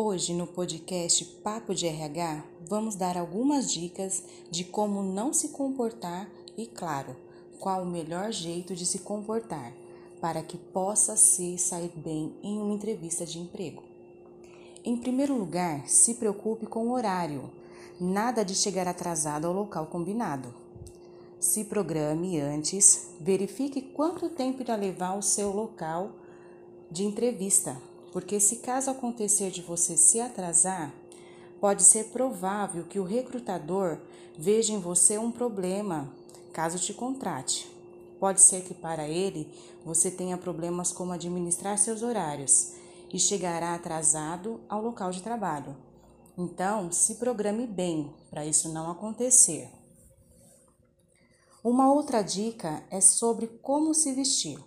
Hoje, 0.00 0.32
no 0.32 0.46
podcast 0.46 1.24
Papo 1.42 1.74
de 1.74 1.84
RH, 1.84 2.44
vamos 2.68 2.94
dar 2.94 3.18
algumas 3.18 3.68
dicas 3.68 4.22
de 4.48 4.62
como 4.62 5.02
não 5.02 5.32
se 5.32 5.48
comportar 5.48 6.30
e, 6.56 6.66
claro, 6.66 7.16
qual 7.58 7.82
o 7.82 7.90
melhor 7.90 8.30
jeito 8.30 8.76
de 8.76 8.86
se 8.86 9.00
comportar 9.00 9.72
para 10.20 10.40
que 10.40 10.56
possa 10.56 11.16
se 11.16 11.58
sair 11.58 11.90
bem 11.96 12.32
em 12.44 12.60
uma 12.60 12.72
entrevista 12.72 13.26
de 13.26 13.40
emprego. 13.40 13.82
Em 14.84 14.96
primeiro 14.96 15.36
lugar, 15.36 15.88
se 15.88 16.14
preocupe 16.14 16.64
com 16.64 16.86
o 16.86 16.92
horário. 16.92 17.50
Nada 18.00 18.44
de 18.44 18.54
chegar 18.54 18.86
atrasado 18.86 19.48
ao 19.48 19.52
local 19.52 19.86
combinado. 19.86 20.54
Se 21.40 21.64
programe 21.64 22.38
antes, 22.38 23.16
verifique 23.20 23.82
quanto 23.82 24.30
tempo 24.30 24.62
irá 24.62 24.76
levar 24.76 25.18
o 25.18 25.22
seu 25.22 25.50
local 25.50 26.12
de 26.88 27.02
entrevista 27.02 27.87
porque 28.12 28.40
se 28.40 28.56
caso 28.56 28.90
acontecer 28.90 29.50
de 29.50 29.62
você 29.62 29.96
se 29.96 30.20
atrasar, 30.20 30.92
pode 31.60 31.82
ser 31.82 32.04
provável 32.06 32.84
que 32.84 32.98
o 32.98 33.04
recrutador 33.04 33.98
veja 34.36 34.72
em 34.72 34.80
você 34.80 35.18
um 35.18 35.30
problema 35.30 36.12
caso 36.52 36.78
te 36.78 36.94
contrate. 36.94 37.70
Pode 38.18 38.40
ser 38.40 38.62
que 38.62 38.74
para 38.74 39.08
ele 39.08 39.52
você 39.84 40.10
tenha 40.10 40.36
problemas 40.36 40.90
como 40.90 41.12
administrar 41.12 41.78
seus 41.78 42.02
horários 42.02 42.72
e 43.12 43.18
chegará 43.18 43.74
atrasado 43.74 44.60
ao 44.68 44.82
local 44.82 45.10
de 45.10 45.22
trabalho. 45.22 45.76
Então, 46.36 46.90
se 46.90 47.16
programe 47.16 47.66
bem 47.66 48.12
para 48.30 48.46
isso 48.46 48.72
não 48.72 48.90
acontecer. 48.90 49.70
Uma 51.62 51.92
outra 51.92 52.22
dica 52.22 52.82
é 52.90 53.00
sobre 53.00 53.46
como 53.46 53.92
se 53.92 54.12
vestir, 54.12 54.58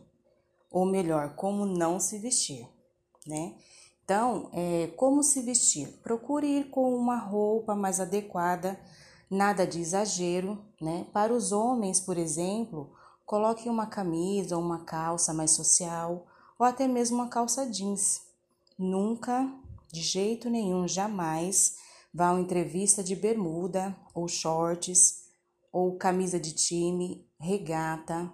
ou 0.70 0.86
melhor, 0.86 1.36
como 1.36 1.66
não 1.66 2.00
se 2.00 2.18
vestir 2.18 2.68
né? 3.26 3.56
Então, 4.04 4.50
é, 4.52 4.88
como 4.98 5.24
se 5.24 5.42
vestir? 5.42 5.88
Procure 6.04 6.46
ir 6.46 6.70
com 6.70 6.94
uma 6.96 7.18
roupa 7.18 7.76
mais 7.76 8.00
adequada, 8.00 8.80
nada 9.30 9.66
de 9.66 9.80
exagero, 9.80 10.58
né? 10.82 11.06
Para 11.14 11.34
os 11.34 11.52
homens, 11.52 12.02
por 12.02 12.18
exemplo, 12.18 12.92
coloque 13.26 13.70
uma 13.70 13.86
camisa 13.86 14.58
ou 14.58 14.64
uma 14.64 14.84
calça 14.84 15.34
mais 15.34 15.52
social, 15.52 16.28
ou 16.60 16.66
até 16.66 16.88
mesmo 16.88 17.18
uma 17.18 17.30
calça 17.30 17.66
jeans. 17.66 18.24
Nunca, 18.78 19.50
de 19.92 20.02
jeito 20.02 20.50
nenhum, 20.50 20.88
jamais 20.88 21.78
vá 22.14 22.28
a 22.28 22.32
uma 22.34 22.42
entrevista 22.42 23.02
de 23.02 23.16
bermuda 23.16 23.96
ou 24.14 24.28
shorts, 24.28 25.22
ou 25.72 25.96
camisa 25.96 26.38
de 26.38 26.52
time, 26.52 27.26
regata, 27.40 28.32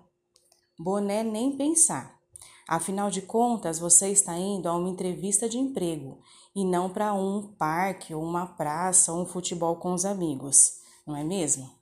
boné 0.79 1.23
nem 1.23 1.55
pensar. 1.55 2.16
Afinal 2.67 3.09
de 3.09 3.21
contas, 3.21 3.79
você 3.79 4.09
está 4.09 4.37
indo 4.37 4.67
a 4.67 4.75
uma 4.75 4.89
entrevista 4.89 5.47
de 5.47 5.57
emprego 5.57 6.19
e 6.53 6.65
não 6.65 6.89
para 6.89 7.13
um 7.13 7.53
parque 7.53 8.13
ou 8.13 8.21
uma 8.21 8.45
praça 8.45 9.13
ou 9.13 9.21
um 9.21 9.25
futebol 9.25 9.77
com 9.77 9.93
os 9.93 10.03
amigos, 10.03 10.79
não 11.05 11.15
é 11.15 11.23
mesmo? 11.23 11.77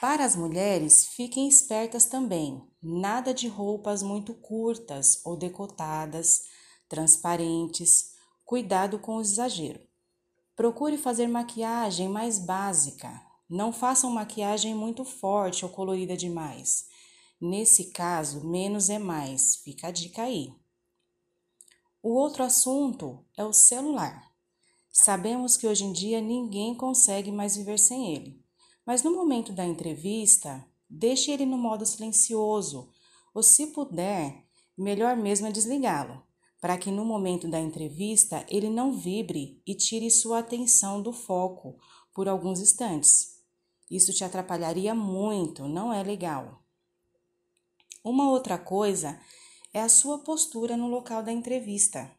Para 0.00 0.24
as 0.24 0.34
mulheres, 0.34 1.08
fiquem 1.08 1.46
espertas 1.46 2.06
também. 2.06 2.66
Nada 2.82 3.34
de 3.34 3.48
roupas 3.48 4.02
muito 4.02 4.32
curtas 4.32 5.20
ou 5.26 5.36
decotadas, 5.36 6.44
transparentes. 6.88 8.14
Cuidado 8.46 8.98
com 8.98 9.16
o 9.16 9.20
exagero. 9.20 9.80
Procure 10.56 10.96
fazer 10.96 11.28
maquiagem 11.28 12.08
mais 12.08 12.38
básica. 12.38 13.20
Não 13.48 13.74
façam 13.74 14.10
maquiagem 14.10 14.74
muito 14.74 15.04
forte 15.04 15.66
ou 15.66 15.70
colorida 15.70 16.16
demais. 16.16 16.86
Nesse 17.40 17.86
caso, 17.86 18.46
menos 18.46 18.90
é 18.90 18.98
mais, 18.98 19.56
fica 19.56 19.88
a 19.88 19.90
dica 19.90 20.24
aí. 20.24 20.52
O 22.02 22.10
outro 22.10 22.42
assunto 22.42 23.24
é 23.34 23.42
o 23.42 23.52
celular. 23.52 24.30
Sabemos 24.92 25.56
que 25.56 25.66
hoje 25.66 25.84
em 25.84 25.92
dia 25.92 26.20
ninguém 26.20 26.74
consegue 26.74 27.32
mais 27.32 27.56
viver 27.56 27.78
sem 27.78 28.14
ele, 28.14 28.44
mas 28.84 29.02
no 29.02 29.14
momento 29.14 29.52
da 29.52 29.64
entrevista, 29.64 30.62
deixe 30.88 31.30
ele 31.30 31.46
no 31.46 31.56
modo 31.56 31.86
silencioso, 31.86 32.90
ou 33.32 33.42
se 33.42 33.68
puder, 33.68 34.44
melhor 34.76 35.16
mesmo 35.16 35.46
é 35.46 35.52
desligá-lo, 35.52 36.22
para 36.60 36.76
que 36.76 36.90
no 36.90 37.06
momento 37.06 37.48
da 37.48 37.58
entrevista 37.58 38.44
ele 38.50 38.68
não 38.68 38.92
vibre 38.92 39.62
e 39.66 39.74
tire 39.74 40.10
sua 40.10 40.40
atenção 40.40 41.00
do 41.00 41.12
foco 41.12 41.78
por 42.12 42.28
alguns 42.28 42.60
instantes. 42.60 43.40
Isso 43.90 44.12
te 44.12 44.24
atrapalharia 44.24 44.94
muito, 44.94 45.66
não 45.66 45.90
é 45.90 46.02
legal. 46.02 46.62
Uma 48.02 48.30
outra 48.30 48.56
coisa 48.56 49.20
é 49.74 49.80
a 49.80 49.88
sua 49.88 50.20
postura 50.20 50.74
no 50.74 50.88
local 50.88 51.22
da 51.22 51.30
entrevista. 51.30 52.10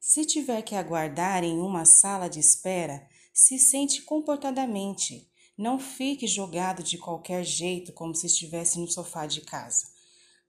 Se 0.00 0.24
tiver 0.24 0.62
que 0.62 0.74
aguardar 0.74 1.44
em 1.44 1.58
uma 1.58 1.84
sala 1.84 2.28
de 2.28 2.40
espera, 2.40 3.06
se 3.32 3.58
sente 3.58 4.00
comportadamente. 4.02 5.30
Não 5.56 5.78
fique 5.78 6.26
jogado 6.26 6.82
de 6.82 6.96
qualquer 6.96 7.44
jeito 7.44 7.92
como 7.92 8.14
se 8.14 8.26
estivesse 8.26 8.78
no 8.78 8.90
sofá 8.90 9.26
de 9.26 9.42
casa, 9.42 9.86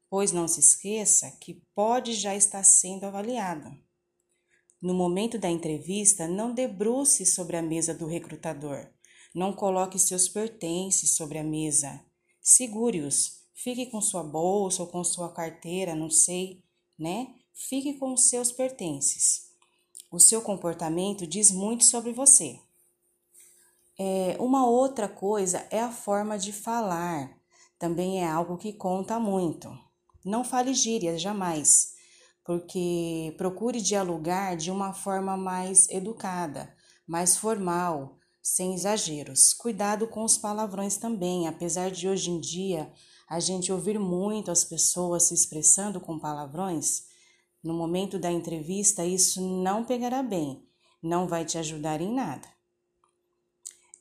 pois 0.10 0.32
não 0.32 0.48
se 0.48 0.62
esqueça 0.62 1.30
que 1.42 1.62
pode 1.76 2.14
já 2.14 2.34
estar 2.34 2.64
sendo 2.64 3.04
avaliado. 3.04 3.70
No 4.82 4.94
momento 4.94 5.38
da 5.38 5.50
entrevista, 5.50 6.26
não 6.26 6.54
debruce 6.54 7.26
sobre 7.26 7.58
a 7.58 7.62
mesa 7.62 7.94
do 7.94 8.08
recrutador. 8.08 8.88
Não 9.36 9.52
coloque 9.52 10.00
seus 10.00 10.30
pertences 10.30 11.16
sobre 11.16 11.38
a 11.38 11.44
mesa. 11.44 12.02
Segure-os 12.42 13.41
Fique 13.54 13.86
com 13.88 14.02
sua 14.02 14.24
bolsa 14.24 14.82
ou 14.84 14.88
com 14.88 15.04
sua 15.04 15.32
carteira, 15.32 15.96
não 15.96 16.10
sei, 16.10 16.64
né? 16.98 17.36
Fique 17.54 17.94
com 17.94 18.14
os 18.14 18.30
seus 18.30 18.52
pertences. 18.52 19.52
O 20.12 20.20
seu 20.20 20.42
comportamento 20.42 21.28
diz 21.28 21.52
muito 21.52 21.84
sobre 21.84 22.12
você. 22.12 22.60
É, 24.00 24.36
uma 24.40 24.68
outra 24.68 25.08
coisa 25.08 25.66
é 25.70 25.80
a 25.80 25.92
forma 25.92 26.38
de 26.38 26.52
falar. 26.52 27.38
Também 27.78 28.24
é 28.24 28.28
algo 28.28 28.58
que 28.58 28.74
conta 28.74 29.20
muito. 29.20 29.70
Não 30.24 30.44
fale 30.44 30.74
gírias 30.74 31.22
jamais, 31.22 31.94
porque 32.44 33.34
procure 33.38 33.80
dialogar 33.80 34.56
de 34.56 34.72
uma 34.72 34.94
forma 34.94 35.38
mais 35.38 35.88
educada, 35.90 36.76
mais 37.08 37.38
formal, 37.38 38.18
sem 38.42 38.74
exageros. 38.74 39.54
Cuidado 39.54 40.08
com 40.08 40.24
os 40.24 40.38
palavrões 40.38 40.98
também, 40.98 41.48
apesar 41.48 41.92
de 41.92 42.08
hoje 42.08 42.32
em 42.32 42.40
dia 42.40 42.92
a 43.32 43.40
gente 43.40 43.72
ouvir 43.72 43.98
muito 43.98 44.52
as 44.52 44.66
pessoas 44.66 45.24
se 45.24 45.34
expressando 45.34 46.02
com 46.02 46.20
palavrões, 46.20 47.04
no 47.64 47.74
momento 47.74 48.20
da 48.20 48.30
entrevista 48.30 49.06
isso 49.06 49.40
não 49.40 49.86
pegará 49.86 50.22
bem, 50.22 50.68
não 51.02 51.30
vai 51.30 51.46
te 51.46 51.58
ajudar 51.58 52.02
em 52.02 52.14
nada. 52.14 52.46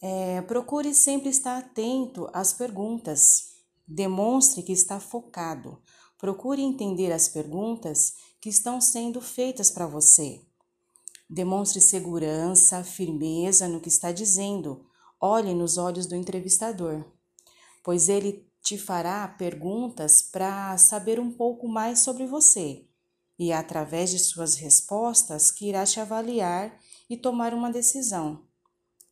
É, 0.02 0.42
procure 0.42 0.92
sempre 0.92 1.28
estar 1.28 1.58
atento 1.58 2.28
às 2.32 2.52
perguntas, 2.52 3.52
demonstre 3.86 4.64
que 4.64 4.72
está 4.72 4.98
focado, 4.98 5.80
procure 6.18 6.60
entender 6.60 7.12
as 7.12 7.28
perguntas 7.28 8.14
que 8.40 8.48
estão 8.48 8.80
sendo 8.80 9.20
feitas 9.20 9.70
para 9.70 9.86
você. 9.86 10.40
Demonstre 11.28 11.80
segurança, 11.80 12.82
firmeza 12.82 13.68
no 13.68 13.80
que 13.80 13.90
está 13.90 14.10
dizendo. 14.10 14.84
Olhe 15.20 15.54
nos 15.54 15.78
olhos 15.78 16.06
do 16.06 16.16
entrevistador, 16.16 17.04
pois 17.84 18.08
ele 18.08 18.49
te 18.70 18.78
fará 18.78 19.26
perguntas 19.26 20.22
para 20.22 20.78
saber 20.78 21.18
um 21.18 21.32
pouco 21.32 21.66
mais 21.66 21.98
sobre 21.98 22.24
você 22.24 22.86
e 23.36 23.50
é 23.50 23.56
através 23.56 24.10
de 24.10 24.18
suas 24.20 24.54
respostas 24.54 25.50
que 25.50 25.68
irá 25.68 25.84
te 25.84 25.98
avaliar 25.98 26.78
e 27.08 27.16
tomar 27.16 27.52
uma 27.52 27.72
decisão. 27.72 28.46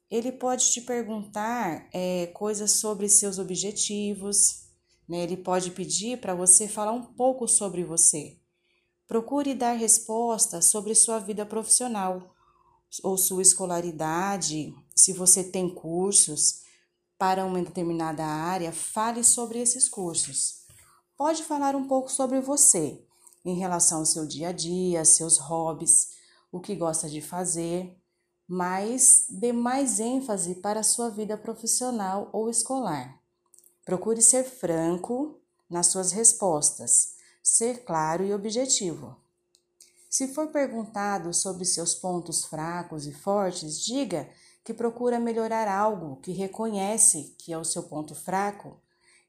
Ele 0.08 0.30
pode 0.30 0.70
te 0.70 0.80
perguntar 0.80 1.88
é, 1.92 2.28
coisas 2.28 2.70
sobre 2.70 3.08
seus 3.08 3.40
objetivos, 3.40 4.68
né? 5.08 5.24
ele 5.24 5.36
pode 5.36 5.72
pedir 5.72 6.20
para 6.20 6.36
você 6.36 6.68
falar 6.68 6.92
um 6.92 7.02
pouco 7.02 7.48
sobre 7.48 7.82
você. 7.82 8.38
Procure 9.08 9.54
dar 9.54 9.72
respostas 9.72 10.66
sobre 10.66 10.94
sua 10.94 11.18
vida 11.18 11.44
profissional 11.44 12.32
ou 13.02 13.18
sua 13.18 13.42
escolaridade, 13.42 14.72
se 14.94 15.12
você 15.12 15.42
tem 15.42 15.68
cursos 15.68 16.67
para 17.18 17.44
uma 17.44 17.60
determinada 17.60 18.24
área, 18.24 18.72
fale 18.72 19.24
sobre 19.24 19.58
esses 19.58 19.88
cursos. 19.88 20.66
Pode 21.16 21.42
falar 21.42 21.74
um 21.74 21.88
pouco 21.88 22.10
sobre 22.10 22.40
você, 22.40 23.04
em 23.44 23.58
relação 23.58 23.98
ao 23.98 24.06
seu 24.06 24.24
dia 24.24 24.50
a 24.50 24.52
dia, 24.52 25.04
seus 25.04 25.36
hobbies, 25.36 26.10
o 26.52 26.60
que 26.60 26.76
gosta 26.76 27.08
de 27.08 27.20
fazer, 27.20 27.96
mas 28.46 29.26
dê 29.28 29.52
mais 29.52 29.98
ênfase 29.98 30.54
para 30.56 30.80
a 30.80 30.84
sua 30.84 31.10
vida 31.10 31.36
profissional 31.36 32.30
ou 32.32 32.48
escolar. 32.48 33.20
Procure 33.84 34.22
ser 34.22 34.44
franco 34.44 35.40
nas 35.68 35.88
suas 35.88 36.12
respostas, 36.12 37.14
ser 37.42 37.84
claro 37.84 38.24
e 38.24 38.32
objetivo. 38.32 39.16
Se 40.08 40.28
for 40.28 40.48
perguntado 40.48 41.34
sobre 41.34 41.64
seus 41.64 41.94
pontos 41.94 42.44
fracos 42.44 43.06
e 43.06 43.12
fortes, 43.12 43.80
diga 43.80 44.30
que 44.68 44.74
procura 44.74 45.18
melhorar 45.18 45.66
algo, 45.66 46.16
que 46.16 46.30
reconhece 46.30 47.34
que 47.38 47.54
é 47.54 47.56
o 47.56 47.64
seu 47.64 47.84
ponto 47.84 48.14
fraco 48.14 48.78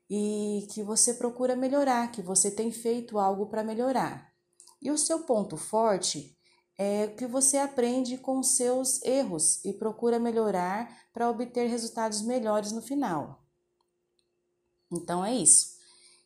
e 0.10 0.68
que 0.74 0.84
você 0.84 1.14
procura 1.14 1.56
melhorar, 1.56 2.12
que 2.12 2.22
você 2.22 2.52
tem 2.52 2.74
feito 2.74 3.18
algo 3.18 3.46
para 3.46 3.64
melhorar. 3.64 4.34
E 4.82 4.92
o 4.92 4.98
seu 4.98 5.22
ponto 5.22 5.56
forte 5.56 6.38
é 6.78 7.08
que 7.08 7.26
você 7.26 7.56
aprende 7.56 8.18
com 8.18 8.44
seus 8.44 9.02
erros 9.02 9.64
e 9.64 9.72
procura 9.72 10.20
melhorar 10.20 10.94
para 11.14 11.30
obter 11.30 11.70
resultados 11.70 12.22
melhores 12.22 12.74
no 12.74 12.82
final. 12.82 13.42
Então 14.92 15.24
é 15.24 15.34
isso. 15.34 15.78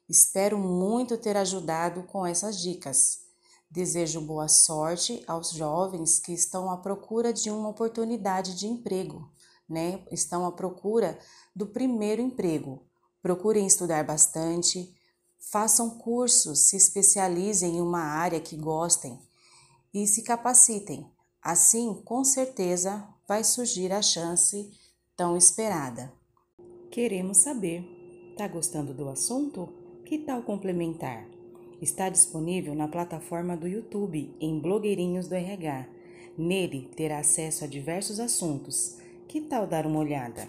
Espero 0.09 0.57
muito 0.57 1.19
ter 1.19 1.37
ajudado 1.37 2.01
com 2.07 2.25
essas 2.25 2.59
dicas. 2.59 3.22
Desejo 3.73 4.21
boa 4.21 4.47
sorte 4.47 5.23
aos 5.25 5.49
jovens 5.49 6.19
que 6.19 6.31
estão 6.31 6.69
à 6.69 6.77
procura 6.77 7.33
de 7.33 7.49
uma 7.49 7.69
oportunidade 7.69 8.55
de 8.55 8.67
emprego, 8.67 9.27
né? 9.67 10.05
Estão 10.11 10.45
à 10.45 10.51
procura 10.51 11.17
do 11.55 11.65
primeiro 11.65 12.21
emprego. 12.21 12.85
Procurem 13.19 13.65
estudar 13.65 14.03
bastante, 14.03 14.95
façam 15.39 15.89
cursos, 15.97 16.69
se 16.69 16.77
especializem 16.77 17.77
em 17.77 17.81
uma 17.81 18.01
área 18.03 18.39
que 18.39 18.55
gostem 18.55 19.19
e 19.91 20.05
se 20.05 20.21
capacitem. 20.21 21.11
Assim, 21.41 21.99
com 22.05 22.23
certeza, 22.23 23.03
vai 23.27 23.43
surgir 23.43 23.91
a 23.91 24.03
chance 24.03 24.69
tão 25.17 25.35
esperada. 25.35 26.13
Queremos 26.91 27.37
saber: 27.37 27.83
tá 28.37 28.47
gostando 28.47 28.93
do 28.93 29.09
assunto? 29.09 29.67
Que 30.05 30.19
tal 30.19 30.43
complementar? 30.43 31.27
Está 31.83 32.07
disponível 32.07 32.73
na 32.73 32.87
plataforma 32.87 33.57
do 33.57 33.67
YouTube 33.67 34.33
em 34.39 34.57
Blogueirinhos 34.57 35.27
do 35.27 35.35
RH. 35.35 35.85
Nele 36.37 36.89
terá 36.95 37.19
acesso 37.19 37.65
a 37.65 37.67
diversos 37.67 38.21
assuntos. 38.21 38.99
Que 39.27 39.41
tal 39.41 39.67
dar 39.67 39.85
uma 39.85 39.99
olhada? 39.99 40.47